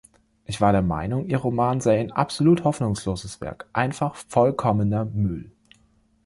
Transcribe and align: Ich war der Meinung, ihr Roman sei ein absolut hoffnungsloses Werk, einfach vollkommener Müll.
Ich 0.45 0.59
war 0.59 0.71
der 0.71 0.81
Meinung, 0.81 1.27
ihr 1.27 1.37
Roman 1.37 1.79
sei 1.79 1.99
ein 1.99 2.11
absolut 2.11 2.63
hoffnungsloses 2.63 3.39
Werk, 3.39 3.69
einfach 3.71 4.15
vollkommener 4.15 5.05
Müll. 5.05 5.51